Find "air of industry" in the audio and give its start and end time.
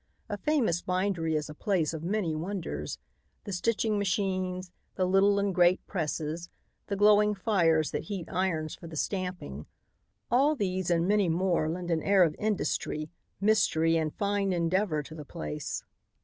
12.01-13.11